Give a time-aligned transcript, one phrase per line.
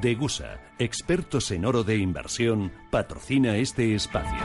[0.00, 4.38] Degusa, expertos en oro de inversión, patrocina este espacio.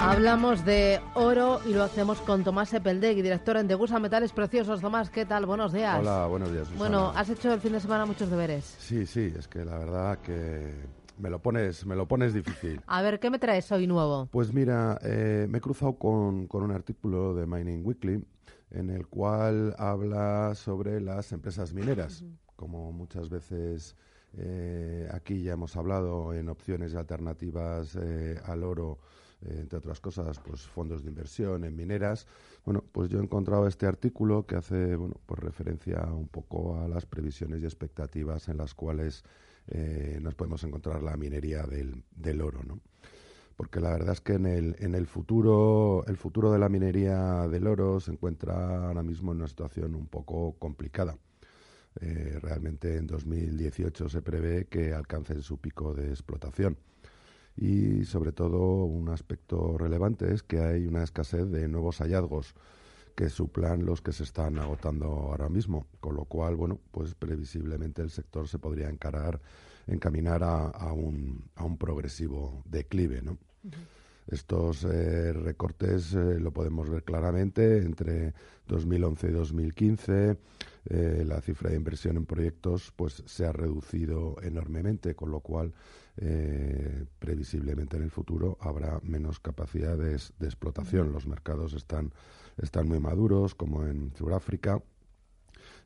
[0.00, 4.80] Hablamos de oro y lo hacemos con Tomás Epeldegui, director en Degusa Metales Preciosos.
[4.80, 5.46] Tomás, ¿qué tal?
[5.46, 6.00] Buenos días.
[6.00, 6.66] Hola, buenos días.
[6.66, 6.78] Susana.
[6.78, 8.64] Bueno, has hecho el fin de semana muchos deberes.
[8.80, 10.74] Sí, sí, es que la verdad que
[11.18, 12.80] me lo pones, me lo pones difícil.
[12.86, 14.26] A ver, ¿qué me traes hoy nuevo?
[14.32, 18.24] Pues mira, eh, me he cruzado con, con un artículo de Mining Weekly
[18.72, 22.24] en el cual habla sobre las empresas mineras.
[22.56, 23.96] Como muchas veces
[24.38, 28.98] eh, aquí ya hemos hablado en opciones y alternativas eh, al oro,
[29.42, 32.26] eh, entre otras cosas, pues fondos de inversión en mineras.
[32.64, 36.88] Bueno, pues yo he encontrado este artículo que hace, bueno, pues referencia un poco a
[36.88, 39.24] las previsiones y expectativas en las cuales
[40.20, 42.78] nos podemos encontrar la minería del, oro, ¿no?
[43.56, 47.48] porque la verdad es que en el, en el futuro el futuro de la minería
[47.48, 51.18] del oro se encuentra ahora mismo en una situación un poco complicada.
[52.00, 56.76] Eh, realmente en 2018 se prevé que alcancen su pico de explotación.
[57.56, 62.54] Y sobre todo un aspecto relevante es que hay una escasez de nuevos hallazgos
[63.14, 68.02] que suplan los que se están agotando ahora mismo, con lo cual, bueno, pues previsiblemente
[68.02, 69.40] el sector se podría encarar,
[69.86, 73.38] encaminar a, a, un, a un progresivo declive, ¿no?
[74.28, 78.34] Estos eh, recortes eh, lo podemos ver claramente entre
[78.66, 80.36] 2011 y 2015.
[80.88, 85.72] Eh, la cifra de inversión en proyectos pues se ha reducido enormemente, con lo cual
[87.18, 91.12] previsiblemente en el futuro habrá menos capacidades de explotación.
[91.12, 92.10] Los mercados están,
[92.56, 94.82] están muy maduros, como en Sudáfrica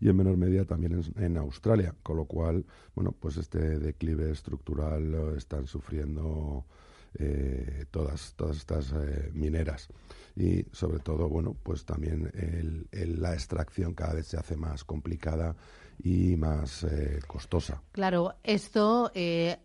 [0.00, 4.30] y en menor medida también en, en, Australia, con lo cual, bueno, pues este declive
[4.30, 6.66] estructural lo están sufriendo
[7.18, 9.88] eh, todas, todas estas eh, mineras.
[10.36, 12.30] Y sobre todo, bueno, pues también
[12.92, 15.56] la extracción cada vez se hace más complicada
[16.00, 17.82] y más eh, costosa.
[17.90, 19.10] Claro, esto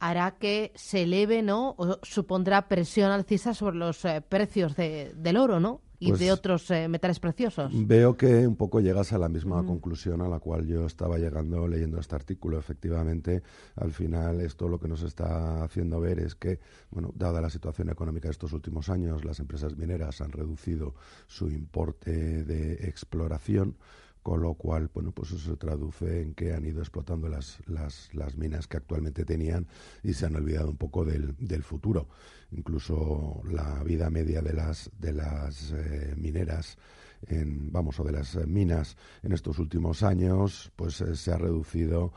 [0.00, 1.74] hará que se eleve, ¿no?
[1.76, 5.82] O supondrá presión alcista sobre los precios del oro, ¿no?
[6.02, 7.70] Y de pues otros eh, metales preciosos.
[7.72, 11.68] Veo que un poco llegas a la misma conclusión a la cual yo estaba llegando
[11.68, 12.58] leyendo este artículo.
[12.58, 13.42] Efectivamente,
[13.76, 16.58] al final esto lo que nos está haciendo ver es que,
[16.90, 20.94] bueno, dada la situación económica de estos últimos años, las empresas mineras han reducido
[21.28, 23.76] su importe de exploración
[24.22, 28.14] con lo cual, bueno, pues eso se traduce en que han ido explotando las, las,
[28.14, 29.66] las minas que actualmente tenían
[30.02, 32.08] y se han olvidado un poco del, del futuro.
[32.52, 36.78] Incluso la vida media de las, de las eh, mineras,
[37.26, 42.12] en, vamos, o de las minas en estos últimos años, pues eh, se ha reducido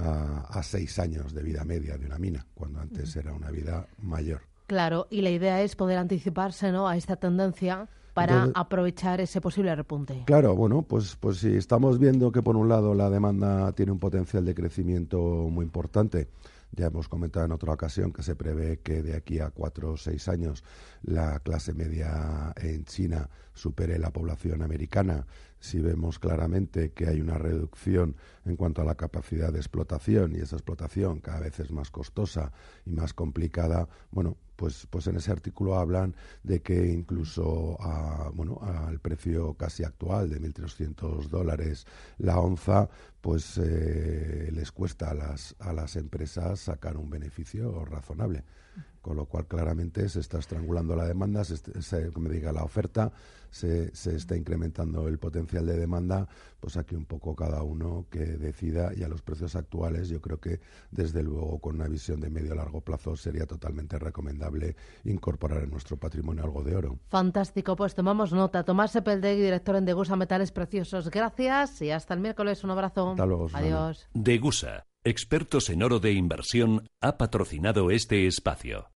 [0.00, 3.86] a, a, seis años de vida media de una mina, cuando antes era una vida
[3.98, 4.42] mayor.
[4.66, 6.88] Claro, y la idea es poder anticiparse ¿no?
[6.88, 7.88] a esta tendencia
[8.26, 10.22] para aprovechar ese posible repunte.
[10.26, 13.98] Claro, bueno, pues, pues si estamos viendo que por un lado la demanda tiene un
[13.98, 16.28] potencial de crecimiento muy importante,
[16.72, 19.96] ya hemos comentado en otra ocasión que se prevé que de aquí a cuatro o
[19.96, 20.62] seis años
[21.02, 25.26] la clase media en China supere la población americana.
[25.60, 28.16] Si vemos claramente que hay una reducción
[28.46, 32.50] en cuanto a la capacidad de explotación y esa explotación cada vez es más costosa
[32.86, 38.58] y más complicada, bueno, pues, pues en ese artículo hablan de que incluso a, bueno,
[38.62, 41.86] al precio casi actual de 1.300 dólares
[42.18, 42.88] la onza,
[43.20, 48.44] pues eh, les cuesta a las, a las empresas sacar un beneficio razonable
[49.00, 53.12] con lo cual claramente se está estrangulando la demanda, se, se me diga la oferta,
[53.50, 56.28] se, se, está incrementando el potencial de demanda,
[56.60, 60.38] pues aquí un poco cada uno que decida y a los precios actuales yo creo
[60.38, 60.60] que
[60.90, 65.70] desde luego con una visión de medio a largo plazo sería totalmente recomendable incorporar en
[65.70, 66.98] nuestro patrimonio algo de oro.
[67.08, 68.64] Fantástico, pues tomamos nota.
[68.64, 71.10] Tomás Sepeldegui, director en Degusa Metales Preciosos.
[71.10, 72.62] Gracias y hasta el miércoles.
[72.62, 73.10] Un abrazo.
[73.10, 73.48] Hasta luego.
[73.52, 74.08] Adiós.
[74.14, 78.86] Degusa, expertos en oro de inversión, ha patrocinado este espacio.